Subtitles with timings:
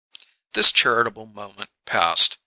[0.53, 2.37] This charitable moment passed.